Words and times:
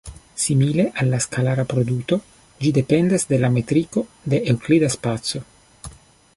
Simile 0.43 0.85
al 1.01 1.11
la 1.15 1.19
skalara 1.25 1.65
produto, 1.73 2.19
ĝi 2.63 2.73
dependas 2.79 3.29
de 3.33 3.41
la 3.45 3.51
metriko 3.59 4.07
de 4.35 4.43
eŭklida 4.55 4.93
spaco. 4.99 5.47